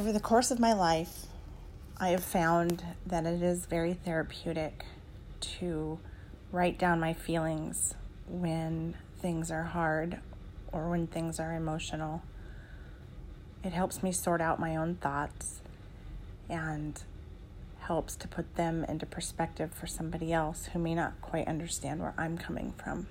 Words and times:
Over 0.00 0.10
the 0.10 0.20
course 0.20 0.50
of 0.50 0.58
my 0.58 0.72
life, 0.72 1.26
I 1.98 2.08
have 2.08 2.24
found 2.24 2.82
that 3.04 3.26
it 3.26 3.42
is 3.42 3.66
very 3.66 3.92
therapeutic 3.92 4.86
to 5.58 5.98
write 6.50 6.78
down 6.78 6.98
my 6.98 7.12
feelings 7.12 7.94
when 8.26 8.94
things 9.18 9.50
are 9.50 9.64
hard 9.64 10.18
or 10.72 10.88
when 10.88 11.06
things 11.06 11.38
are 11.38 11.52
emotional. 11.52 12.22
It 13.62 13.74
helps 13.74 14.02
me 14.02 14.12
sort 14.12 14.40
out 14.40 14.58
my 14.58 14.76
own 14.76 14.94
thoughts 14.94 15.60
and 16.48 16.98
helps 17.80 18.16
to 18.16 18.28
put 18.28 18.56
them 18.56 18.84
into 18.84 19.04
perspective 19.04 19.74
for 19.74 19.86
somebody 19.86 20.32
else 20.32 20.70
who 20.72 20.78
may 20.78 20.94
not 20.94 21.20
quite 21.20 21.46
understand 21.46 22.00
where 22.00 22.14
I'm 22.16 22.38
coming 22.38 22.72
from. 22.82 23.08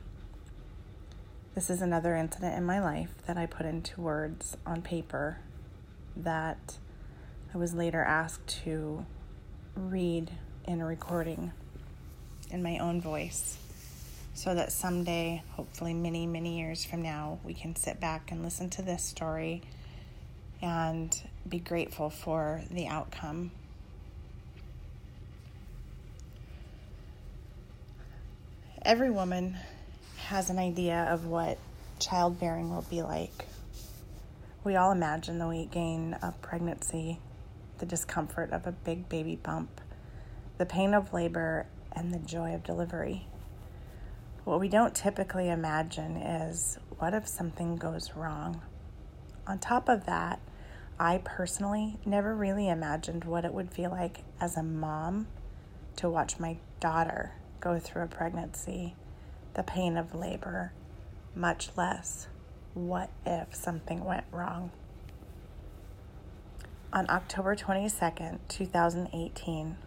This 1.54 1.70
is 1.70 1.84
another 1.84 2.16
incident 2.16 2.58
in 2.58 2.66
my 2.66 2.82
life 2.82 3.14
that 3.28 3.38
I 3.38 3.46
put 3.46 3.68
into 3.68 4.02
words 4.02 4.58
on 4.66 4.82
paper 4.82 5.38
that 6.18 6.78
I 7.54 7.58
was 7.58 7.74
later 7.74 8.02
asked 8.02 8.48
to 8.64 9.06
read 9.76 10.32
in 10.66 10.82
a 10.82 10.86
recording 10.86 11.52
in 12.50 12.62
my 12.62 12.78
own 12.78 13.02
voice 13.02 13.58
so 14.34 14.56
that 14.56 14.72
someday, 14.72 15.44
hopefully 15.52 15.94
many, 15.94 16.26
many 16.26 16.60
years 16.60 16.86
from 16.86 17.02
now, 17.02 17.40
we 17.44 17.54
can 17.54 17.76
sit 17.76 18.00
back 18.00 18.32
and 18.32 18.44
listen 18.44 18.70
to 18.72 18.82
this 18.82 19.04
story 19.04 19.62
and 20.62 21.22
be 21.48 21.60
grateful 21.60 22.10
for 22.10 22.62
the 22.72 22.88
outcome. 22.88 23.52
Every 28.84 29.12
woman 29.12 29.58
has 30.28 30.50
an 30.50 30.58
idea 30.58 31.08
of 31.12 31.28
what 31.28 31.58
childbearing 32.00 32.74
will 32.74 32.86
be 32.90 33.02
like. 33.02 33.46
We 34.64 34.76
all 34.76 34.92
imagine 34.92 35.40
the 35.40 35.48
weight 35.48 35.72
gain 35.72 36.14
of 36.22 36.40
pregnancy, 36.44 37.20
the 37.80 37.86
discomfort 37.88 38.52
of 38.52 38.68
a 38.68 38.72
big 38.72 39.10
baby 39.10 39.36
bump, 39.36 39.82
the 40.60 40.68
pain 40.68 40.94
of 40.94 41.14
labor, 41.14 41.66
and 41.92 42.14
the 42.14 42.20
joy 42.20 42.54
of 42.54 42.64
delivery. 42.64 43.26
What 44.44 44.60
we 44.60 44.70
don't 44.70 44.94
typically 44.94 45.50
imagine 45.50 46.16
is 46.16 46.78
what 47.00 47.16
if 47.16 47.28
something 47.28 47.76
goes 47.76 48.12
wrong? 48.16 48.62
On 49.48 49.58
top 49.58 49.90
of 49.90 50.06
that, 50.06 50.40
I 51.00 51.22
personally 51.24 51.98
never 52.06 52.36
really 52.36 52.70
imagined 52.70 53.24
what 53.24 53.46
it 53.46 53.56
would 53.56 53.72
feel 53.72 53.90
like 53.90 54.20
as 54.40 54.58
a 54.58 54.64
mom 54.64 55.26
to 55.96 56.08
watch 56.08 56.40
my 56.40 56.58
daughter 56.80 57.32
go 57.60 57.80
through 57.80 58.04
a 58.04 58.08
pregnancy, 58.08 58.94
the 59.56 59.64
pain 59.64 59.98
of 59.98 60.14
labor, 60.14 60.72
much 61.34 61.72
less 61.76 62.28
what 62.74 63.10
if 63.26 63.54
something 63.54 64.04
went 64.04 64.26
wrong. 64.32 64.72
On 66.94 67.10
October 67.10 67.56
22nd, 67.56 68.40
2018, 68.48 69.78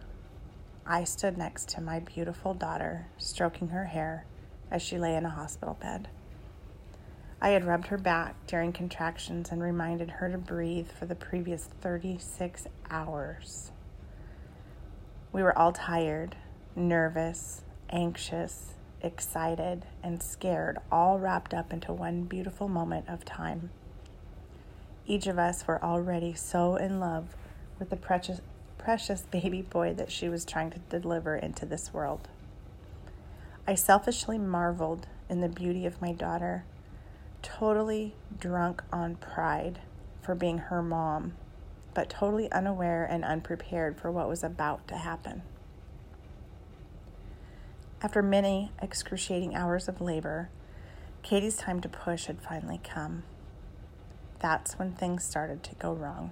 I 0.85 1.03
stood 1.03 1.37
next 1.37 1.69
to 1.69 1.81
my 1.81 1.99
beautiful 1.99 2.53
daughter, 2.53 3.07
stroking 3.17 3.69
her 3.69 3.85
hair 3.85 4.25
as 4.71 4.81
she 4.81 4.97
lay 4.97 5.15
in 5.15 5.25
a 5.25 5.29
hospital 5.29 5.77
bed. 5.79 6.07
I 7.41 7.49
had 7.49 7.65
rubbed 7.65 7.87
her 7.87 7.97
back 7.97 8.35
during 8.47 8.73
contractions 8.73 9.51
and 9.51 9.61
reminded 9.61 10.09
her 10.09 10.31
to 10.31 10.37
breathe 10.37 10.89
for 10.89 11.05
the 11.05 11.15
previous 11.15 11.65
36 11.81 12.67
hours. 12.89 13.71
We 15.31 15.43
were 15.43 15.57
all 15.57 15.73
tired, 15.73 16.35
nervous, 16.75 17.61
anxious, 17.89 18.73
excited, 19.01 19.85
and 20.03 20.21
scared, 20.21 20.79
all 20.91 21.19
wrapped 21.19 21.53
up 21.53 21.71
into 21.71 21.93
one 21.93 22.23
beautiful 22.23 22.67
moment 22.67 23.07
of 23.07 23.25
time. 23.25 23.69
Each 25.05 25.27
of 25.27 25.37
us 25.37 25.67
were 25.67 25.83
already 25.83 26.33
so 26.33 26.75
in 26.75 26.99
love 26.99 27.35
with 27.77 27.89
the 27.89 27.95
precious, 27.95 28.41
precious 28.77 29.21
baby 29.21 29.61
boy 29.61 29.93
that 29.93 30.11
she 30.11 30.29
was 30.29 30.45
trying 30.45 30.71
to 30.71 30.79
deliver 30.89 31.35
into 31.35 31.65
this 31.65 31.93
world. 31.93 32.27
I 33.67 33.75
selfishly 33.75 34.37
marveled 34.37 35.07
in 35.29 35.41
the 35.41 35.49
beauty 35.49 35.85
of 35.85 36.01
my 36.01 36.11
daughter, 36.11 36.65
totally 37.41 38.15
drunk 38.39 38.83
on 38.91 39.15
pride 39.15 39.79
for 40.21 40.35
being 40.35 40.57
her 40.57 40.81
mom, 40.81 41.33
but 41.93 42.09
totally 42.09 42.51
unaware 42.51 43.05
and 43.05 43.23
unprepared 43.23 43.97
for 43.97 44.11
what 44.11 44.27
was 44.27 44.43
about 44.43 44.87
to 44.87 44.95
happen. 44.97 45.43
After 48.01 48.21
many 48.21 48.71
excruciating 48.81 49.55
hours 49.55 49.87
of 49.87 50.01
labor, 50.01 50.49
Katie's 51.23 51.57
time 51.57 51.81
to 51.81 51.89
push 51.89 52.25
had 52.25 52.41
finally 52.41 52.79
come. 52.83 53.23
That's 54.39 54.77
when 54.77 54.91
things 54.91 55.23
started 55.23 55.63
to 55.63 55.75
go 55.75 55.93
wrong. 55.93 56.31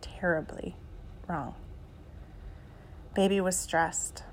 Terribly 0.00 0.76
wrong. 1.26 1.54
Baby 3.14 3.40
was 3.40 3.56
stressed. 3.56 4.24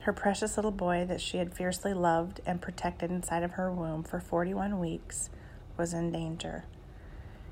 Her 0.00 0.12
precious 0.12 0.56
little 0.56 0.70
boy 0.72 1.04
that 1.06 1.20
she 1.20 1.36
had 1.36 1.54
fiercely 1.54 1.92
loved 1.92 2.40
and 2.46 2.62
protected 2.62 3.10
inside 3.10 3.42
of 3.42 3.52
her 3.52 3.70
womb 3.70 4.02
for 4.02 4.18
41 4.18 4.80
weeks 4.80 5.30
was 5.76 5.92
in 5.92 6.10
danger. 6.10 6.64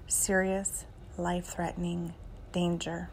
Serious, 0.07 0.87
life 1.17 1.47
threatening 1.47 2.15
danger. 2.53 3.11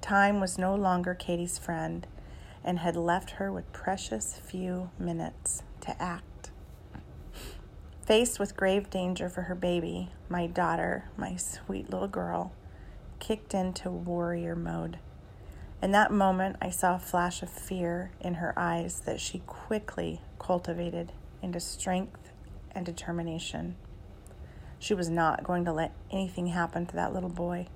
Time 0.00 0.40
was 0.40 0.58
no 0.58 0.74
longer 0.74 1.14
Katie's 1.14 1.58
friend, 1.58 2.06
and 2.64 2.78
had 2.78 2.96
left 2.96 3.32
her 3.32 3.52
with 3.52 3.72
precious 3.72 4.40
few 4.42 4.90
minutes 4.98 5.62
to 5.80 6.02
act. 6.02 6.50
Faced 8.06 8.38
with 8.38 8.56
grave 8.56 8.90
danger 8.90 9.28
for 9.28 9.42
her 9.42 9.54
baby, 9.54 10.10
my 10.28 10.46
daughter, 10.46 11.04
my 11.16 11.36
sweet 11.36 11.90
little 11.90 12.08
girl, 12.08 12.52
kicked 13.18 13.54
into 13.54 13.90
warrior 13.90 14.56
mode. 14.56 14.98
In 15.82 15.92
that 15.92 16.10
moment, 16.10 16.56
I 16.62 16.70
saw 16.70 16.96
a 16.96 16.98
flash 16.98 17.42
of 17.42 17.50
fear 17.50 18.10
in 18.20 18.34
her 18.34 18.52
eyes 18.58 19.00
that 19.00 19.20
she 19.20 19.40
quickly 19.40 20.20
cultivated 20.38 21.12
into 21.42 21.60
strength 21.60 22.32
and 22.72 22.84
determination. 22.84 23.76
She 24.78 24.94
was 24.94 25.08
not 25.08 25.44
going 25.44 25.64
to 25.64 25.72
let 25.72 25.92
anything 26.10 26.48
happen 26.48 26.86
to 26.86 26.96
that 26.96 27.14
little 27.14 27.30
boy. 27.30 27.68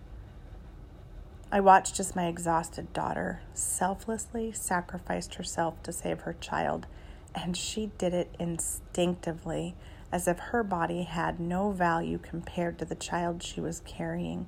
I 1.50 1.60
watched 1.60 1.98
as 1.98 2.14
my 2.14 2.26
exhausted 2.26 2.92
daughter 2.92 3.40
selflessly 3.54 4.52
sacrificed 4.52 5.36
herself 5.36 5.82
to 5.84 5.92
save 5.92 6.20
her 6.20 6.34
child, 6.34 6.86
and 7.34 7.56
she 7.56 7.90
did 7.96 8.12
it 8.12 8.34
instinctively, 8.38 9.74
as 10.12 10.28
if 10.28 10.38
her 10.38 10.62
body 10.62 11.04
had 11.04 11.40
no 11.40 11.70
value 11.70 12.18
compared 12.18 12.78
to 12.78 12.84
the 12.84 12.94
child 12.94 13.42
she 13.42 13.62
was 13.62 13.80
carrying. 13.86 14.46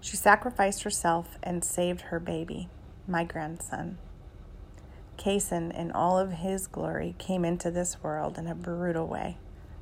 She 0.00 0.16
sacrificed 0.16 0.82
herself 0.82 1.38
and 1.40 1.64
saved 1.64 2.02
her 2.02 2.18
baby, 2.18 2.68
my 3.06 3.22
grandson. 3.22 3.98
Cason, 5.16 5.70
in 5.72 5.92
all 5.92 6.18
of 6.18 6.32
his 6.32 6.66
glory, 6.66 7.14
came 7.18 7.44
into 7.44 7.70
this 7.70 8.02
world 8.02 8.38
in 8.38 8.48
a 8.48 8.56
brutal 8.56 9.06
way, 9.06 9.38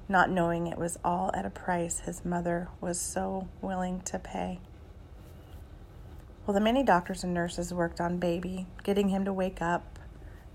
not 0.06 0.30
knowing 0.30 0.66
it 0.66 0.78
was 0.78 0.98
all 1.02 1.30
at 1.32 1.46
a 1.46 1.50
price 1.50 2.00
his 2.00 2.26
mother 2.26 2.68
was 2.82 3.00
so 3.00 3.48
willing 3.62 4.02
to 4.02 4.18
pay. 4.18 4.60
Well, 6.46 6.52
the 6.52 6.60
many 6.60 6.82
doctors 6.82 7.24
and 7.24 7.32
nurses 7.32 7.72
worked 7.72 8.02
on 8.02 8.18
baby, 8.18 8.66
getting 8.82 9.08
him 9.08 9.24
to 9.24 9.32
wake 9.32 9.62
up, 9.62 9.98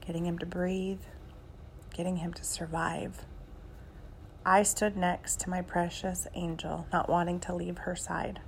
getting 0.06 0.28
him 0.28 0.38
to 0.38 0.46
breathe, 0.46 1.02
getting 1.92 2.18
him 2.18 2.32
to 2.34 2.44
survive. 2.44 3.26
I 4.46 4.62
stood 4.62 4.96
next 4.96 5.40
to 5.40 5.50
my 5.50 5.64
precious 5.64 6.28
angel, 6.36 6.86
not 6.94 7.10
wanting 7.10 7.40
to 7.40 7.56
leave 7.56 7.80
her 7.80 7.96
side. 7.96 8.40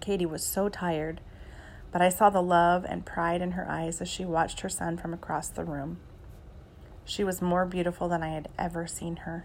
Katie 0.00 0.24
was 0.24 0.42
so 0.42 0.70
tired, 0.70 1.20
but 1.92 2.00
I 2.00 2.08
saw 2.08 2.30
the 2.30 2.42
love 2.42 2.86
and 2.88 3.04
pride 3.04 3.42
in 3.42 3.50
her 3.50 3.70
eyes 3.70 4.00
as 4.00 4.08
she 4.08 4.24
watched 4.24 4.60
her 4.60 4.68
son 4.70 4.96
from 4.96 5.12
across 5.12 5.48
the 5.48 5.64
room. 5.64 5.98
She 7.04 7.22
was 7.22 7.42
more 7.42 7.66
beautiful 7.66 8.08
than 8.08 8.22
I 8.22 8.30
had 8.30 8.48
ever 8.58 8.86
seen 8.86 9.16
her. 9.16 9.44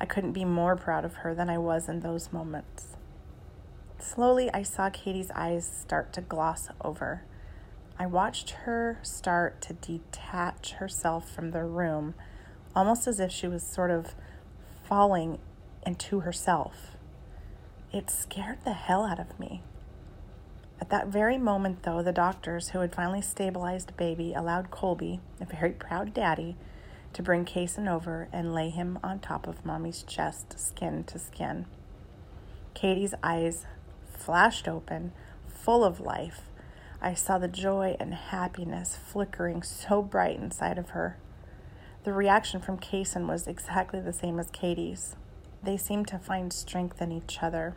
I 0.00 0.06
couldn't 0.06 0.32
be 0.32 0.46
more 0.46 0.76
proud 0.76 1.04
of 1.04 1.16
her 1.16 1.34
than 1.34 1.50
I 1.50 1.58
was 1.58 1.90
in 1.90 2.00
those 2.00 2.32
moments. 2.32 2.96
Slowly, 4.00 4.50
I 4.52 4.62
saw 4.62 4.88
Katie's 4.88 5.30
eyes 5.32 5.68
start 5.68 6.14
to 6.14 6.22
gloss 6.22 6.68
over. 6.82 7.22
I 7.98 8.06
watched 8.06 8.50
her 8.64 8.98
start 9.02 9.60
to 9.62 9.74
detach 9.74 10.72
herself 10.72 11.30
from 11.30 11.50
the 11.50 11.64
room, 11.64 12.14
almost 12.74 13.06
as 13.06 13.20
if 13.20 13.30
she 13.30 13.46
was 13.46 13.62
sort 13.62 13.90
of 13.90 14.14
falling 14.84 15.38
into 15.84 16.20
herself. 16.20 16.96
It 17.92 18.08
scared 18.08 18.64
the 18.64 18.72
hell 18.72 19.04
out 19.04 19.20
of 19.20 19.38
me. 19.38 19.62
At 20.80 20.88
that 20.88 21.08
very 21.08 21.36
moment, 21.36 21.82
though, 21.82 22.02
the 22.02 22.10
doctors 22.10 22.70
who 22.70 22.80
had 22.80 22.94
finally 22.94 23.20
stabilized 23.20 23.98
baby 23.98 24.32
allowed 24.32 24.70
Colby, 24.70 25.20
a 25.40 25.44
very 25.44 25.72
proud 25.72 26.14
daddy, 26.14 26.56
to 27.12 27.22
bring 27.22 27.44
Cason 27.44 27.86
over 27.86 28.28
and 28.32 28.54
lay 28.54 28.70
him 28.70 28.98
on 29.04 29.18
top 29.18 29.46
of 29.46 29.66
mommy's 29.66 30.02
chest, 30.02 30.58
skin 30.58 31.04
to 31.04 31.18
skin. 31.18 31.66
Katie's 32.72 33.14
eyes 33.22 33.66
flashed 34.20 34.68
open, 34.68 35.12
full 35.48 35.84
of 35.84 36.00
life. 36.00 36.42
I 37.00 37.14
saw 37.14 37.38
the 37.38 37.48
joy 37.48 37.96
and 37.98 38.12
happiness 38.12 38.96
flickering 38.96 39.62
so 39.62 40.02
bright 40.02 40.38
inside 40.38 40.78
of 40.78 40.90
her. 40.90 41.16
The 42.04 42.12
reaction 42.12 42.60
from 42.60 42.78
Cason 42.78 43.26
was 43.26 43.46
exactly 43.46 44.00
the 44.00 44.12
same 44.12 44.38
as 44.38 44.50
Katie's. 44.50 45.16
They 45.62 45.76
seemed 45.76 46.08
to 46.08 46.18
find 46.18 46.52
strength 46.52 47.00
in 47.00 47.12
each 47.12 47.42
other. 47.42 47.76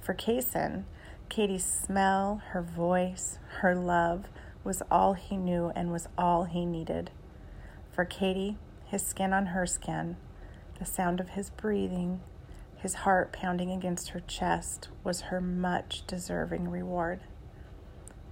For 0.00 0.14
Cason, 0.14 0.84
Katie's 1.28 1.64
smell, 1.64 2.42
her 2.50 2.62
voice, 2.62 3.38
her 3.60 3.74
love 3.74 4.26
was 4.62 4.82
all 4.90 5.14
he 5.14 5.36
knew 5.36 5.72
and 5.74 5.90
was 5.92 6.08
all 6.16 6.44
he 6.44 6.64
needed. 6.64 7.10
For 7.92 8.04
Katie, 8.04 8.58
his 8.84 9.02
skin 9.02 9.32
on 9.32 9.46
her 9.46 9.66
skin, 9.66 10.16
the 10.78 10.84
sound 10.84 11.20
of 11.20 11.30
his 11.30 11.50
breathing, 11.50 12.20
his 12.78 12.94
heart 12.94 13.32
pounding 13.32 13.70
against 13.70 14.10
her 14.10 14.20
chest 14.20 14.88
was 15.02 15.22
her 15.22 15.40
much 15.40 16.06
deserving 16.06 16.70
reward. 16.70 17.20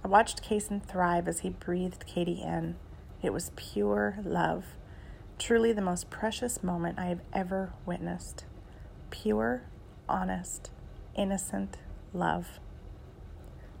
I 0.03 0.07
watched 0.07 0.43
Cason 0.43 0.83
thrive 0.83 1.27
as 1.27 1.39
he 1.39 1.49
breathed 1.49 2.05
Katie 2.05 2.41
in. 2.41 2.75
It 3.21 3.33
was 3.33 3.51
pure 3.55 4.17
love, 4.23 4.65
truly 5.39 5.73
the 5.73 5.81
most 5.81 6.09
precious 6.09 6.63
moment 6.63 6.99
I 6.99 7.05
have 7.05 7.21
ever 7.33 7.73
witnessed. 7.85 8.45
Pure, 9.09 9.63
honest, 10.07 10.69
innocent 11.15 11.77
love. 12.13 12.59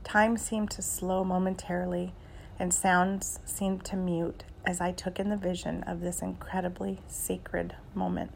Time 0.03 0.37
seemed 0.37 0.71
to 0.71 0.81
slow 0.81 1.23
momentarily, 1.23 2.13
and 2.57 2.73
sounds 2.73 3.39
seemed 3.45 3.83
to 3.85 3.95
mute 3.95 4.43
as 4.65 4.81
I 4.81 4.91
took 4.91 5.19
in 5.19 5.29
the 5.29 5.37
vision 5.37 5.83
of 5.83 6.01
this 6.01 6.21
incredibly 6.21 7.01
sacred 7.07 7.75
moment. 7.93 8.31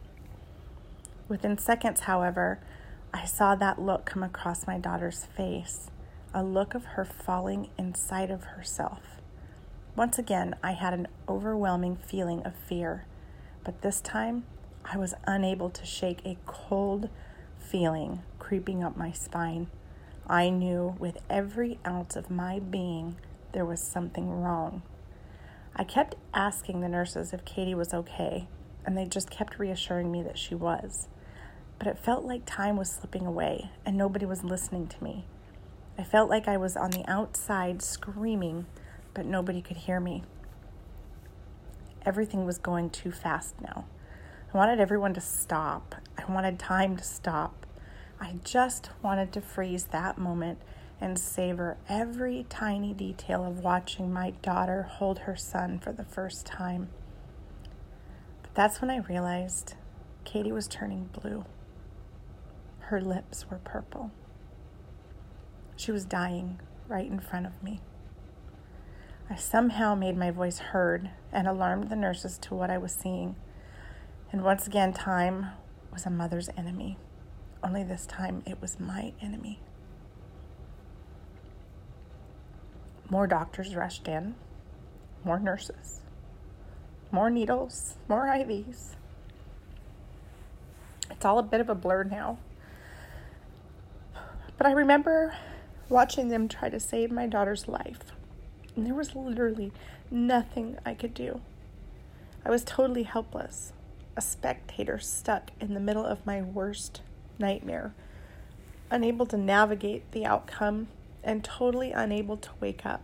Within 1.30 1.58
seconds, 1.58 2.00
however, 2.00 2.58
I 3.14 3.24
saw 3.24 3.54
that 3.54 3.80
look 3.80 4.04
come 4.04 4.24
across 4.24 4.66
my 4.66 4.78
daughter's 4.78 5.26
face 5.26 5.88
a 6.34 6.42
look 6.42 6.74
of 6.74 6.84
her 6.84 7.04
falling 7.04 7.70
inside 7.78 8.32
of 8.32 8.42
herself. 8.42 9.20
Once 9.94 10.18
again, 10.18 10.56
I 10.60 10.72
had 10.72 10.92
an 10.92 11.06
overwhelming 11.28 11.94
feeling 11.94 12.44
of 12.44 12.56
fear, 12.56 13.04
but 13.62 13.82
this 13.82 14.00
time 14.00 14.42
I 14.84 14.96
was 14.96 15.14
unable 15.24 15.70
to 15.70 15.86
shake 15.86 16.20
a 16.24 16.36
cold 16.46 17.08
feeling 17.60 18.22
creeping 18.40 18.82
up 18.82 18.96
my 18.96 19.12
spine. 19.12 19.68
I 20.26 20.50
knew 20.50 20.96
with 20.98 21.18
every 21.30 21.78
ounce 21.86 22.16
of 22.16 22.28
my 22.28 22.58
being 22.58 23.14
there 23.52 23.64
was 23.64 23.80
something 23.80 24.30
wrong. 24.30 24.82
I 25.76 25.84
kept 25.84 26.16
asking 26.34 26.80
the 26.80 26.88
nurses 26.88 27.32
if 27.32 27.44
Katie 27.44 27.74
was 27.76 27.94
okay, 27.94 28.48
and 28.84 28.98
they 28.98 29.04
just 29.04 29.30
kept 29.30 29.60
reassuring 29.60 30.10
me 30.10 30.24
that 30.24 30.36
she 30.36 30.56
was. 30.56 31.06
But 31.80 31.88
it 31.88 31.98
felt 31.98 32.24
like 32.24 32.42
time 32.44 32.76
was 32.76 32.90
slipping 32.90 33.26
away 33.26 33.70
and 33.86 33.96
nobody 33.96 34.26
was 34.26 34.44
listening 34.44 34.86
to 34.88 35.02
me. 35.02 35.24
I 35.98 36.04
felt 36.04 36.28
like 36.28 36.46
I 36.46 36.58
was 36.58 36.76
on 36.76 36.90
the 36.90 37.10
outside 37.10 37.80
screaming, 37.80 38.66
but 39.14 39.24
nobody 39.24 39.62
could 39.62 39.78
hear 39.78 39.98
me. 39.98 40.22
Everything 42.04 42.44
was 42.44 42.58
going 42.58 42.90
too 42.90 43.10
fast 43.10 43.54
now. 43.62 43.86
I 44.52 44.58
wanted 44.58 44.78
everyone 44.78 45.14
to 45.14 45.22
stop. 45.22 45.94
I 46.18 46.30
wanted 46.30 46.58
time 46.58 46.98
to 46.98 47.02
stop. 47.04 47.64
I 48.20 48.34
just 48.44 48.90
wanted 49.00 49.32
to 49.32 49.40
freeze 49.40 49.84
that 49.84 50.18
moment 50.18 50.58
and 51.00 51.18
savor 51.18 51.78
every 51.88 52.44
tiny 52.50 52.92
detail 52.92 53.42
of 53.42 53.60
watching 53.60 54.12
my 54.12 54.32
daughter 54.42 54.82
hold 54.82 55.20
her 55.20 55.36
son 55.36 55.78
for 55.78 55.92
the 55.92 56.04
first 56.04 56.44
time. 56.44 56.90
But 58.42 58.54
that's 58.54 58.82
when 58.82 58.90
I 58.90 58.98
realized 58.98 59.76
Katie 60.24 60.52
was 60.52 60.68
turning 60.68 61.08
blue. 61.10 61.46
Her 62.90 63.00
lips 63.00 63.46
were 63.50 63.58
purple. 63.58 64.10
She 65.76 65.90
was 65.90 66.04
dying 66.04 66.60
right 66.88 67.06
in 67.06 67.20
front 67.20 67.46
of 67.46 67.62
me. 67.62 67.80
I 69.30 69.36
somehow 69.36 69.94
made 69.94 70.16
my 70.16 70.30
voice 70.30 70.58
heard 70.58 71.10
and 71.32 71.46
alarmed 71.46 71.88
the 71.88 71.96
nurses 71.96 72.36
to 72.38 72.54
what 72.54 72.70
I 72.70 72.78
was 72.78 72.92
seeing. 72.92 73.36
And 74.32 74.44
once 74.44 74.66
again, 74.66 74.92
time 74.92 75.46
was 75.92 76.04
a 76.04 76.10
mother's 76.10 76.50
enemy 76.56 76.98
only 77.62 77.82
this 77.82 78.06
time 78.06 78.42
it 78.46 78.60
was 78.60 78.80
my 78.80 79.12
enemy. 79.20 79.60
More 83.08 83.26
doctors 83.26 83.74
rushed 83.74 84.08
in, 84.08 84.34
more 85.24 85.38
nurses, 85.38 86.00
more 87.10 87.28
needles, 87.28 87.96
more 88.08 88.26
IVs. 88.26 88.94
It's 91.10 91.24
all 91.24 91.38
a 91.38 91.42
bit 91.42 91.60
of 91.60 91.68
a 91.68 91.74
blur 91.74 92.04
now. 92.04 92.38
But 94.60 94.66
I 94.66 94.72
remember 94.72 95.34
watching 95.88 96.28
them 96.28 96.46
try 96.46 96.68
to 96.68 96.78
save 96.78 97.10
my 97.10 97.26
daughter's 97.26 97.66
life, 97.66 98.12
and 98.76 98.86
there 98.86 98.92
was 98.92 99.16
literally 99.16 99.72
nothing 100.10 100.76
I 100.84 100.92
could 100.92 101.14
do. 101.14 101.40
I 102.44 102.50
was 102.50 102.62
totally 102.62 103.04
helpless, 103.04 103.72
a 104.18 104.20
spectator 104.20 104.98
stuck 104.98 105.52
in 105.62 105.72
the 105.72 105.80
middle 105.80 106.04
of 106.04 106.26
my 106.26 106.42
worst 106.42 107.00
nightmare, 107.38 107.94
unable 108.90 109.24
to 109.28 109.38
navigate 109.38 110.12
the 110.12 110.26
outcome, 110.26 110.88
and 111.24 111.42
totally 111.42 111.92
unable 111.92 112.36
to 112.36 112.50
wake 112.60 112.84
up. 112.84 113.00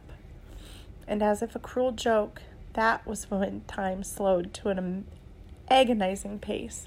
And 1.08 1.22
as 1.22 1.40
if 1.40 1.56
a 1.56 1.58
cruel 1.58 1.92
joke, 1.92 2.42
that 2.74 3.06
was 3.06 3.30
when 3.30 3.62
time 3.66 4.04
slowed 4.04 4.52
to 4.52 4.68
an 4.68 5.06
agonizing 5.70 6.38
pace. 6.38 6.86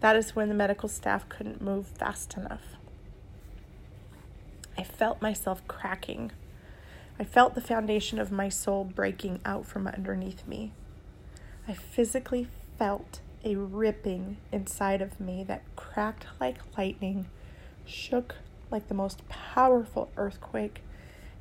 That 0.00 0.16
is 0.16 0.36
when 0.36 0.50
the 0.50 0.54
medical 0.54 0.90
staff 0.90 1.26
couldn't 1.30 1.62
move 1.62 1.86
fast 1.86 2.36
enough. 2.36 2.76
I 4.76 4.84
felt 4.84 5.22
myself 5.22 5.66
cracking. 5.68 6.32
I 7.18 7.24
felt 7.24 7.54
the 7.54 7.60
foundation 7.60 8.18
of 8.18 8.32
my 8.32 8.48
soul 8.48 8.84
breaking 8.84 9.40
out 9.44 9.66
from 9.66 9.86
underneath 9.86 10.46
me. 10.46 10.72
I 11.68 11.74
physically 11.74 12.48
felt 12.78 13.20
a 13.44 13.56
ripping 13.56 14.38
inside 14.50 15.02
of 15.02 15.20
me 15.20 15.44
that 15.44 15.62
cracked 15.76 16.26
like 16.40 16.58
lightning, 16.76 17.26
shook 17.84 18.36
like 18.70 18.88
the 18.88 18.94
most 18.94 19.28
powerful 19.28 20.10
earthquake, 20.16 20.82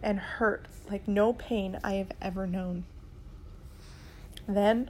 and 0.04 0.19
hurt 0.19 0.68
like 0.89 1.07
no 1.07 1.33
pain 1.33 1.80
I 1.83 1.94
have 1.94 2.12
ever 2.22 2.45
known. 2.48 2.86
Then, 4.48 4.89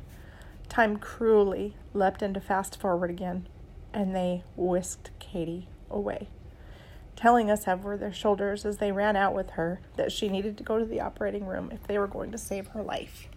time 0.69 0.97
cruelly 0.97 1.75
leapt 1.93 2.21
into 2.21 2.39
fast 2.39 2.79
forward 2.79 3.09
again, 3.09 3.47
and 3.93 4.15
they 4.15 4.43
whisked 4.55 5.11
Katie 5.19 5.67
away, 5.89 6.29
telling 7.21 7.51
us 7.51 7.68
over 7.68 7.95
their 7.95 8.12
shoulders 8.12 8.65
as 8.65 8.77
they 8.77 8.91
ran 8.91 9.15
out 9.15 9.35
with 9.35 9.51
her 9.51 9.79
that 9.95 10.12
she 10.12 10.27
needed 10.27 10.57
to 10.57 10.63
go 10.63 10.79
to 10.79 10.85
the 10.85 11.00
operating 11.00 11.45
room 11.45 11.69
if 11.71 11.85
they 11.85 12.00
were 12.00 12.07
going 12.07 12.31
to 12.31 12.38
save 12.38 12.69
her 12.69 12.81
life. 12.81 13.27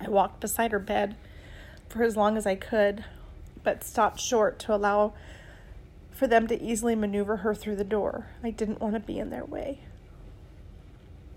I 0.00 0.08
walked 0.08 0.40
beside 0.40 0.72
her 0.72 0.80
bed 0.80 1.16
for 1.88 2.02
as 2.02 2.16
long 2.16 2.36
as 2.36 2.48
I 2.48 2.56
could, 2.56 3.04
but 3.62 3.84
stopped 3.84 4.20
short 4.20 4.58
to 4.60 4.74
allow 4.74 5.14
for 6.10 6.26
them 6.26 6.48
to 6.48 6.60
easily 6.60 6.96
maneuver 6.96 7.36
her 7.36 7.54
through 7.54 7.76
the 7.76 7.84
door. 7.84 8.26
I 8.42 8.50
didn't 8.50 8.80
want 8.80 8.94
to 8.94 9.00
be 9.00 9.20
in 9.20 9.30
their 9.30 9.44
way. 9.44 9.78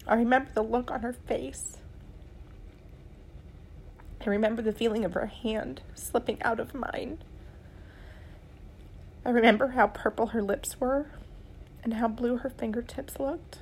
I 0.07 0.15
remember 0.15 0.49
the 0.55 0.63
look 0.63 0.89
on 0.89 1.01
her 1.01 1.13
face. 1.13 1.77
I 4.25 4.29
remember 4.29 4.63
the 4.63 4.73
feeling 4.73 5.05
of 5.05 5.13
her 5.13 5.27
hand 5.27 5.81
slipping 5.93 6.41
out 6.41 6.59
of 6.59 6.73
mine. 6.73 7.19
I 9.29 9.31
remember 9.31 9.67
how 9.67 9.85
purple 9.85 10.25
her 10.27 10.41
lips 10.41 10.79
were 10.79 11.05
and 11.83 11.93
how 11.93 12.07
blue 12.07 12.37
her 12.37 12.49
fingertips 12.49 13.19
looked. 13.19 13.59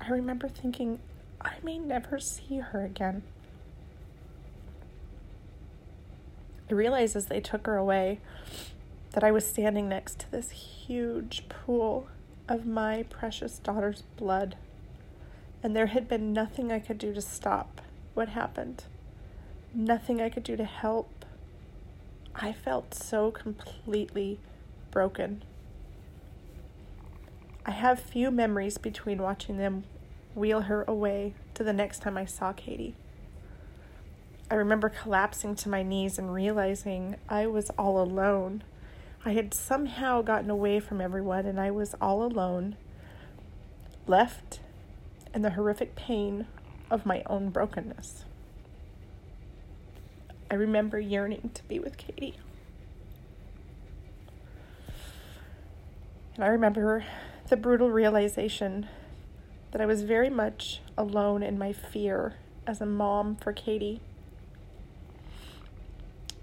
I 0.00 0.08
remember 0.08 0.48
thinking, 0.48 0.98
I 1.40 1.52
may 1.62 1.78
never 1.78 2.18
see 2.18 2.58
her 2.58 2.84
again. 2.84 3.22
I 6.68 6.74
realized 6.74 7.14
as 7.14 7.26
they 7.26 7.38
took 7.38 7.68
her 7.68 7.76
away 7.76 8.18
that 9.12 9.22
I 9.22 9.30
was 9.30 9.46
standing 9.46 9.88
next 9.88 10.18
to 10.18 10.30
this 10.32 10.50
huge 10.50 11.48
pool 11.48 12.08
of 12.48 12.66
my 12.66 13.04
precious 13.04 13.60
daughter's 13.60 14.02
blood, 14.16 14.56
and 15.62 15.76
there 15.76 15.86
had 15.86 16.08
been 16.08 16.32
nothing 16.32 16.72
I 16.72 16.80
could 16.80 16.98
do 16.98 17.14
to 17.14 17.22
stop 17.22 17.80
what 18.14 18.30
happened, 18.30 18.82
nothing 19.72 20.20
I 20.20 20.28
could 20.28 20.42
do 20.42 20.56
to 20.56 20.64
help. 20.64 21.17
I 22.40 22.52
felt 22.52 22.94
so 22.94 23.32
completely 23.32 24.38
broken. 24.92 25.42
I 27.66 27.72
have 27.72 27.98
few 27.98 28.30
memories 28.30 28.78
between 28.78 29.20
watching 29.20 29.56
them 29.56 29.82
wheel 30.36 30.62
her 30.62 30.84
away 30.86 31.34
to 31.54 31.64
the 31.64 31.72
next 31.72 32.00
time 32.00 32.16
I 32.16 32.26
saw 32.26 32.52
Katie. 32.52 32.94
I 34.48 34.54
remember 34.54 34.88
collapsing 34.88 35.56
to 35.56 35.68
my 35.68 35.82
knees 35.82 36.16
and 36.16 36.32
realizing 36.32 37.16
I 37.28 37.48
was 37.48 37.70
all 37.70 38.00
alone. 38.00 38.62
I 39.24 39.32
had 39.32 39.52
somehow 39.52 40.22
gotten 40.22 40.48
away 40.48 40.78
from 40.78 41.00
everyone 41.00 41.44
and 41.44 41.58
I 41.60 41.72
was 41.72 41.96
all 42.00 42.22
alone, 42.22 42.76
left 44.06 44.60
in 45.34 45.42
the 45.42 45.50
horrific 45.50 45.96
pain 45.96 46.46
of 46.88 47.04
my 47.04 47.24
own 47.26 47.50
brokenness. 47.50 48.24
I 50.50 50.54
remember 50.54 50.98
yearning 50.98 51.50
to 51.54 51.62
be 51.64 51.78
with 51.78 51.96
Katie. 51.96 52.36
And 56.36 56.44
I 56.44 56.48
remember 56.48 57.04
the 57.48 57.56
brutal 57.56 57.90
realization 57.90 58.88
that 59.72 59.80
I 59.80 59.86
was 59.86 60.02
very 60.02 60.30
much 60.30 60.80
alone 60.96 61.42
in 61.42 61.58
my 61.58 61.72
fear 61.72 62.34
as 62.66 62.80
a 62.80 62.86
mom 62.86 63.36
for 63.36 63.52
Katie 63.52 64.00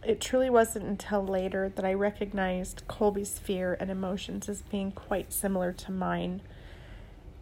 It 0.05 0.21
truly 0.21 0.51
wasn't 0.51 0.85
until 0.85 1.25
later 1.25 1.67
that 1.75 1.83
I 1.83 1.95
recognized 1.95 2.83
Colby's 2.87 3.39
fear 3.39 3.75
and 3.79 3.89
emotions 3.89 4.47
as 4.47 4.61
being 4.61 4.91
quite 4.91 5.33
similar 5.33 5.73
to 5.73 5.91
mine. 5.91 6.41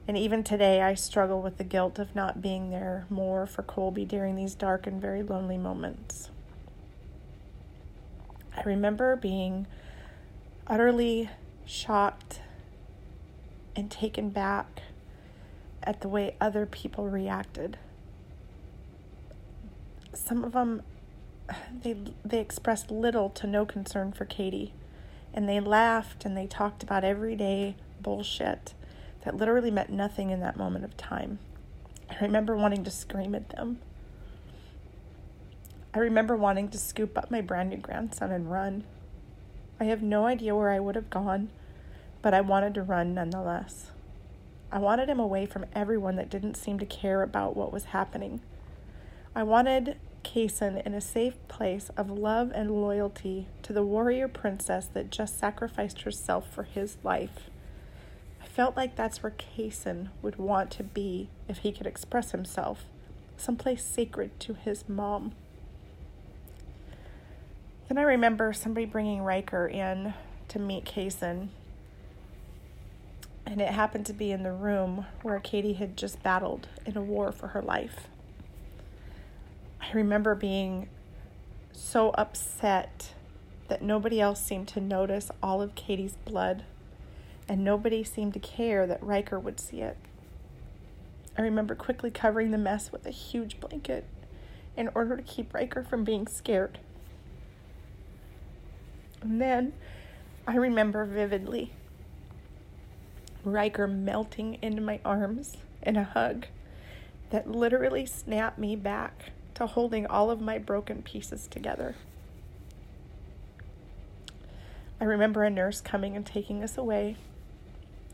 And 0.08 0.18
even 0.18 0.46
today, 0.46 0.82
I 0.82 0.94
struggle 0.94 1.42
with 1.42 1.58
the 1.58 1.66
guilt 1.66 2.00
of 2.00 2.16
not 2.16 2.42
being 2.42 2.70
there 2.70 3.06
more 3.10 3.46
for 3.46 3.64
Colby 3.64 4.06
during 4.06 4.38
these 4.38 4.56
dark 4.56 4.88
and 4.88 5.02
very 5.02 5.22
lonely 5.24 5.58
moments. 5.58 6.30
I 8.56 8.62
remember 8.64 9.16
being 9.16 9.68
utterly 10.68 11.30
shocked 11.66 12.42
and 13.76 13.90
taken 13.90 14.30
back 14.30 14.82
at 15.82 16.02
the 16.02 16.08
way 16.08 16.36
other 16.40 16.66
people 16.66 17.08
reacted. 17.10 17.78
Some 20.14 20.44
of 20.44 20.54
them 20.54 20.84
they 21.82 21.98
they 22.24 22.40
expressed 22.40 22.90
little 22.90 23.30
to 23.32 23.48
no 23.48 23.66
concern 23.66 24.12
for 24.12 24.26
Katie, 24.26 24.74
and 25.34 25.48
they 25.50 25.60
laughed 25.60 26.26
and 26.26 26.38
they 26.38 26.48
talked 26.48 26.84
about 26.84 27.04
everyday 27.04 27.76
bullshit 28.02 28.74
that 29.24 29.36
literally 29.36 29.72
meant 29.72 29.90
nothing 29.90 30.30
in 30.30 30.40
that 30.42 30.58
moment 30.58 30.86
of 30.86 30.96
time. 30.98 31.40
I 32.10 32.16
remember 32.22 32.56
wanting 32.56 32.84
to 32.84 32.92
scream 32.92 33.34
at 33.36 33.50
them. 33.50 33.80
I 35.96 36.00
remember 36.00 36.36
wanting 36.36 36.70
to 36.70 36.78
scoop 36.80 37.18
up 37.18 37.30
my 37.30 37.42
brand 37.42 37.70
new 37.70 37.78
grandson 37.78 38.32
and 38.32 38.52
run. 38.52 38.84
I 39.80 39.84
have 39.86 40.02
no 40.02 40.26
idea 40.26 40.56
where 40.56 40.72
I 40.72 40.80
would 40.80 40.96
have 40.96 41.12
gone, 41.12 41.50
but 42.24 42.34
I 42.34 42.42
wanted 42.42 42.74
to 42.76 42.82
run 42.82 43.14
nonetheless. 43.14 43.92
I 44.72 44.80
wanted 44.80 45.08
him 45.08 45.20
away 45.20 45.46
from 45.46 45.66
everyone 45.74 46.16
that 46.16 46.32
didn't 46.32 46.58
seem 46.58 46.80
to 46.80 46.86
care 46.86 47.22
about 47.22 47.56
what 47.56 47.72
was 47.72 47.86
happening. 47.86 48.42
I 49.36 49.44
wanted 49.44 49.98
Cason 50.24 50.84
in 50.84 50.96
a 50.96 51.02
safe 51.02 51.36
place 51.48 51.92
of 51.96 52.10
love 52.10 52.52
and 52.56 52.72
loyalty 52.72 53.48
to 53.62 53.72
the 53.72 53.84
warrior 53.84 54.28
princess 54.28 54.88
that 54.94 55.12
just 55.12 55.38
sacrificed 55.38 56.02
herself 56.02 56.52
for 56.52 56.64
his 56.64 56.98
life. 57.04 57.52
I 58.42 58.48
felt 58.48 58.76
like 58.76 58.96
that's 58.96 59.22
where 59.22 59.34
Cason 59.38 60.10
would 60.24 60.38
want 60.38 60.72
to 60.72 60.84
be 60.84 61.30
if 61.48 61.60
he 61.60 61.72
could 61.72 61.86
express 61.86 62.32
himself, 62.32 62.86
someplace 63.38 63.84
sacred 63.84 64.40
to 64.40 64.56
his 64.56 64.90
mom. 64.90 65.34
Then 67.88 67.98
I 67.98 68.04
remember 68.04 68.54
somebody 68.54 68.86
bringing 68.86 69.22
Riker 69.22 69.68
in 69.68 70.14
to 70.48 70.60
meet 70.60 70.86
Cason, 70.86 71.50
and 73.46 73.62
it 73.62 73.70
happened 73.70 74.06
to 74.08 74.14
be 74.14 74.32
in 74.32 74.44
the 74.44 74.54
room 74.54 75.06
where 75.22 75.40
Katie 75.40 75.74
had 75.74 75.98
just 75.98 76.24
battled 76.24 76.68
in 76.86 76.98
a 76.98 77.02
war 77.02 77.32
for 77.32 77.50
her 77.50 77.62
life. 77.62 78.08
I 79.82 79.92
remember 79.92 80.34
being 80.34 80.88
so 81.74 82.12
upset 82.12 83.14
that 83.68 83.82
nobody 83.82 84.22
else 84.22 84.42
seemed 84.42 84.68
to 84.70 84.82
notice 84.82 85.30
all 85.42 85.62
of 85.62 85.76
Katie's 85.76 86.16
blood, 86.26 86.64
and 87.50 87.64
nobody 87.64 88.04
seemed 88.04 88.34
to 88.34 88.40
care 88.40 88.88
that 88.88 89.04
Riker 89.04 89.40
would 89.40 89.60
see 89.60 89.82
it. 89.82 89.98
I 91.38 91.42
remember 91.42 91.76
quickly 91.76 92.12
covering 92.12 92.52
the 92.52 92.58
mess 92.58 92.92
with 92.92 93.06
a 93.06 93.12
huge 93.12 93.60
blanket 93.60 94.06
in 94.78 94.90
order 94.96 95.18
to 95.18 95.24
keep 95.24 95.54
Riker 95.54 95.84
from 95.84 96.04
being 96.04 96.28
scared. 96.28 96.80
And 99.24 99.40
then 99.40 99.74
I 100.46 100.56
remember 100.58 101.06
vividly 101.06 101.72
Riker 103.46 103.88
melting 103.88 104.58
into 104.62 104.82
my 104.82 105.00
arms 105.06 105.56
in 105.82 105.96
a 105.96 106.04
hug 106.04 106.48
that 107.30 107.50
literally 107.50 108.06
snapped 108.06 108.60
me 108.60 108.76
back 108.76 109.32
to 109.56 109.66
holding 109.66 110.06
all 110.06 110.30
of 110.30 110.42
my 110.42 110.58
broken 110.58 111.02
pieces 111.02 111.48
together. 111.48 111.96
I 115.00 115.06
remember 115.06 115.44
a 115.44 115.50
nurse 115.50 115.80
coming 115.80 116.16
and 116.16 116.26
taking 116.26 116.62
us 116.62 116.78
away. 116.78 117.16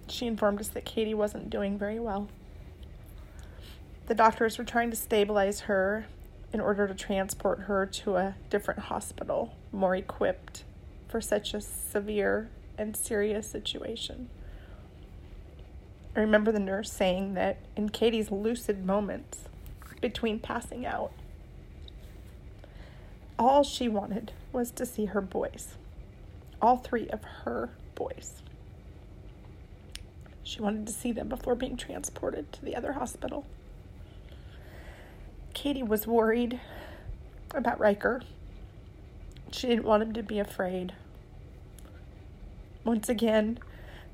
She 0.07 0.27
informed 0.27 0.59
us 0.59 0.69
that 0.69 0.85
Katie 0.85 1.13
wasn't 1.13 1.49
doing 1.49 1.77
very 1.77 1.99
well. 1.99 2.27
The 4.07 4.15
doctors 4.15 4.57
were 4.57 4.63
trying 4.63 4.89
to 4.91 4.95
stabilize 4.95 5.61
her 5.61 6.05
in 6.53 6.59
order 6.59 6.87
to 6.87 6.95
transport 6.95 7.61
her 7.61 7.85
to 7.85 8.17
a 8.17 8.35
different 8.49 8.79
hospital, 8.81 9.55
more 9.71 9.95
equipped 9.95 10.63
for 11.09 11.19
such 11.19 11.53
a 11.53 11.59
severe 11.59 12.49
and 12.77 12.95
serious 12.95 13.47
situation. 13.47 14.29
I 16.15 16.21
remember 16.21 16.51
the 16.51 16.59
nurse 16.59 16.91
saying 16.91 17.33
that 17.33 17.57
in 17.75 17.89
Katie's 17.89 18.31
lucid 18.31 18.85
moments 18.85 19.39
between 20.01 20.39
passing 20.39 20.85
out, 20.85 21.11
all 23.37 23.63
she 23.63 23.89
wanted 23.89 24.31
was 24.51 24.71
to 24.71 24.85
see 24.85 25.05
her 25.05 25.21
boys, 25.21 25.75
all 26.61 26.77
three 26.77 27.09
of 27.09 27.23
her 27.43 27.69
boys. 27.95 28.41
She 30.43 30.61
wanted 30.61 30.87
to 30.87 30.93
see 30.93 31.11
them 31.11 31.29
before 31.29 31.55
being 31.55 31.77
transported 31.77 32.51
to 32.53 32.65
the 32.65 32.75
other 32.75 32.93
hospital. 32.93 33.45
Katie 35.53 35.83
was 35.83 36.07
worried 36.07 36.59
about 37.53 37.79
Riker. 37.79 38.21
She 39.51 39.67
didn't 39.67 39.85
want 39.85 40.03
him 40.03 40.13
to 40.13 40.23
be 40.23 40.39
afraid. 40.39 40.93
Once 42.83 43.09
again, 43.09 43.59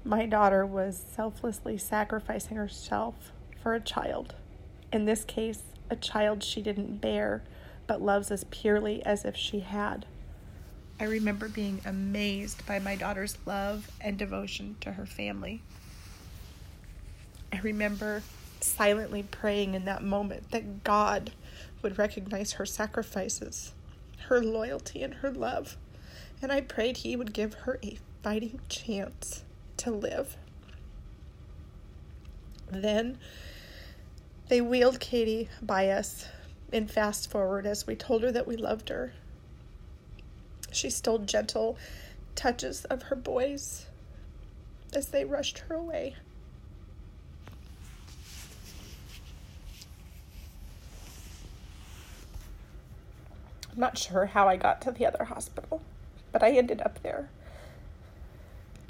my 0.04 0.26
daughter 0.26 0.66
was 0.66 1.04
selflessly 1.14 1.78
sacrificing 1.78 2.58
herself 2.58 3.32
for 3.62 3.74
a 3.74 3.80
child. 3.80 4.36
In 4.92 5.06
this 5.06 5.24
case, 5.24 5.64
a 5.90 5.96
child 5.96 6.44
she 6.44 6.62
didn't 6.62 7.02
bear 7.02 7.44
but 7.88 8.02
loves 8.02 8.32
as 8.32 8.44
purely 8.46 9.06
as 9.06 9.26
if 9.26 9.36
she 9.36 9.60
had. 9.60 10.06
I 11.00 11.04
remember 11.04 11.50
being 11.50 11.82
amazed 11.86 12.66
by 12.66 12.80
my 12.80 12.96
daughter's 12.96 13.38
love 13.46 13.92
and 14.00 14.18
devotion 14.18 14.78
to 14.82 14.94
her 14.94 15.06
family. 15.06 15.62
I 17.52 17.60
remember 17.60 18.24
silently 18.62 19.24
praying 19.24 19.74
in 19.74 19.86
that 19.86 20.04
moment 20.04 20.52
that 20.52 20.84
God 20.84 21.32
would 21.82 21.98
recognize 21.98 22.54
her 22.54 22.66
sacrifices, 22.66 23.74
her 24.28 24.42
loyalty, 24.42 25.04
and 25.04 25.16
her 25.16 25.32
love. 25.32 25.78
And 26.42 26.52
I 26.52 26.62
prayed 26.62 26.98
He 26.98 27.16
would 27.16 27.34
give 27.34 27.54
her 27.54 27.80
a 27.84 27.98
fighting 28.24 28.60
chance 28.70 29.44
to 29.78 29.92
live. 29.92 30.38
Then 32.72 33.18
they 34.48 34.62
wheeled 34.62 35.00
Katie 35.00 35.50
by 35.62 35.90
us 35.90 36.28
and 36.72 36.90
fast 36.90 37.30
forward 37.30 37.66
as 37.66 37.88
we 37.88 37.96
told 37.96 38.24
her 38.24 38.32
that 38.32 38.48
we 38.48 38.58
loved 38.58 38.90
her. 38.90 39.14
She 40.72 40.90
stole 40.90 41.20
gentle 41.20 41.78
touches 42.36 42.86
of 42.86 43.04
her 43.04 43.16
boys 43.16 43.86
as 44.94 45.08
they 45.08 45.26
rushed 45.26 45.60
her 45.60 45.76
away. 45.76 46.16
I'm 53.76 53.82
not 53.82 53.98
sure 53.98 54.28
how 54.28 54.48
I 54.48 54.56
got 54.56 54.82
to 54.84 54.92
the 54.92 55.06
other 55.06 55.26
hospital, 55.26 55.82
but 56.32 56.42
I 56.42 56.52
ended 56.52 56.82
up 56.82 57.04
there, 57.04 57.28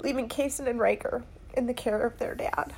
leaving 0.00 0.28
Cason 0.28 0.68
and 0.68 0.78
Riker 0.78 1.24
in 1.54 1.66
the 1.66 1.74
care 1.74 2.06
of 2.06 2.18
their 2.18 2.36
dad. 2.36 2.72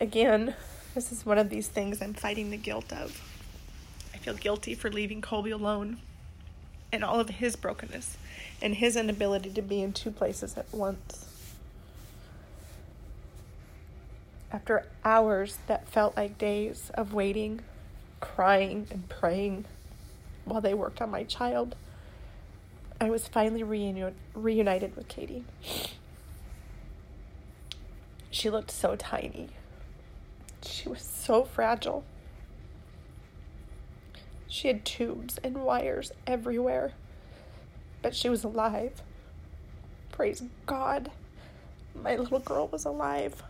Again, 0.00 0.56
this 0.96 1.12
is 1.12 1.24
one 1.24 1.38
of 1.38 1.50
these 1.50 1.68
things 1.68 2.02
I'm 2.02 2.14
fighting 2.14 2.50
the 2.50 2.56
guilt 2.56 2.92
of. 2.92 3.22
I 4.12 4.16
feel 4.16 4.34
guilty 4.34 4.74
for 4.74 4.90
leaving 4.90 5.22
Colby 5.22 5.52
alone 5.52 5.98
and 6.92 7.04
all 7.04 7.20
of 7.20 7.28
his 7.28 7.54
brokenness 7.54 8.16
and 8.60 8.74
his 8.74 8.96
inability 8.96 9.50
to 9.50 9.62
be 9.62 9.80
in 9.80 9.92
two 9.92 10.10
places 10.10 10.58
at 10.58 10.66
once. 10.72 11.26
After 14.50 14.86
hours 15.04 15.58
that 15.68 15.88
felt 15.88 16.16
like 16.16 16.38
days 16.38 16.90
of 16.94 17.14
waiting, 17.14 17.60
crying, 18.18 18.88
and 18.90 19.08
praying 19.08 19.66
while 20.48 20.60
they 20.60 20.74
worked 20.74 21.00
on 21.00 21.10
my 21.10 21.24
child, 21.24 21.76
I 23.00 23.10
was 23.10 23.28
finally 23.28 23.62
reuni- 23.62 24.14
reunited 24.34 24.96
with 24.96 25.08
Katie. 25.08 25.44
She 28.30 28.50
looked 28.50 28.70
so 28.70 28.96
tiny. 28.96 29.50
She 30.62 30.88
was 30.88 31.02
so 31.02 31.44
fragile. 31.44 32.04
She 34.48 34.68
had 34.68 34.84
tubes 34.84 35.38
and 35.44 35.58
wires 35.58 36.12
everywhere, 36.26 36.92
but 38.02 38.14
she 38.14 38.28
was 38.28 38.44
alive. 38.44 39.02
Praise 40.10 40.42
God, 40.66 41.10
my 41.94 42.16
little 42.16 42.40
girl 42.40 42.66
was 42.68 42.84
alive. 42.84 43.42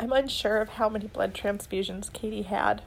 I'm 0.00 0.12
unsure 0.12 0.60
of 0.60 0.70
how 0.70 0.88
many 0.88 1.08
blood 1.08 1.34
transfusions 1.34 2.12
Katie 2.12 2.42
had 2.42 2.82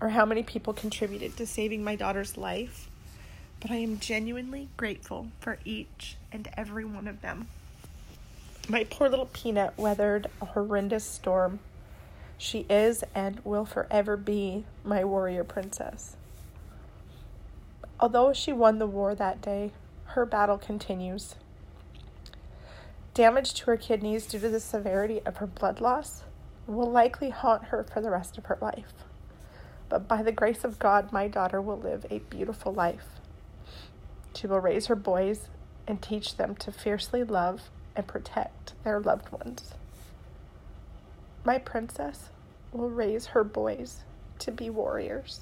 or 0.00 0.10
how 0.10 0.24
many 0.24 0.42
people 0.42 0.72
contributed 0.72 1.36
to 1.36 1.46
saving 1.46 1.82
my 1.82 1.96
daughter's 1.96 2.36
life, 2.36 2.88
but 3.60 3.70
I 3.70 3.76
am 3.76 3.98
genuinely 3.98 4.68
grateful 4.76 5.28
for 5.40 5.58
each 5.64 6.16
and 6.30 6.48
every 6.56 6.84
one 6.84 7.08
of 7.08 7.22
them. 7.22 7.48
My 8.68 8.84
poor 8.84 9.08
little 9.08 9.30
peanut 9.32 9.72
weathered 9.78 10.26
a 10.42 10.44
horrendous 10.44 11.04
storm 11.04 11.58
She 12.36 12.66
is 12.70 13.02
and 13.14 13.40
will 13.44 13.64
forever 13.64 14.16
be 14.16 14.64
my 14.84 15.04
warrior 15.04 15.42
princess. 15.42 16.16
Although 17.98 18.32
she 18.32 18.52
won 18.52 18.78
the 18.78 18.86
war 18.86 19.14
that 19.14 19.42
day, 19.42 19.72
her 20.08 20.24
battle 20.24 20.58
continues. 20.58 21.34
Damage 23.18 23.54
to 23.54 23.66
her 23.66 23.76
kidneys 23.76 24.26
due 24.26 24.38
to 24.38 24.48
the 24.48 24.60
severity 24.60 25.20
of 25.26 25.38
her 25.38 25.46
blood 25.48 25.80
loss 25.80 26.22
will 26.68 26.88
likely 26.88 27.30
haunt 27.30 27.64
her 27.64 27.82
for 27.82 28.00
the 28.00 28.12
rest 28.12 28.38
of 28.38 28.46
her 28.46 28.56
life. 28.60 28.92
But 29.88 30.06
by 30.06 30.22
the 30.22 30.30
grace 30.30 30.62
of 30.62 30.78
God, 30.78 31.10
my 31.10 31.26
daughter 31.26 31.60
will 31.60 31.80
live 31.80 32.06
a 32.10 32.20
beautiful 32.20 32.72
life. 32.72 33.18
She 34.36 34.46
will 34.46 34.60
raise 34.60 34.86
her 34.86 34.94
boys 34.94 35.48
and 35.88 36.00
teach 36.00 36.36
them 36.36 36.54
to 36.60 36.70
fiercely 36.70 37.24
love 37.24 37.70
and 37.96 38.06
protect 38.06 38.74
their 38.84 39.00
loved 39.00 39.32
ones. 39.32 39.74
My 41.42 41.58
princess 41.58 42.28
will 42.70 42.88
raise 42.88 43.26
her 43.26 43.42
boys 43.42 44.04
to 44.38 44.52
be 44.52 44.70
warriors. 44.70 45.40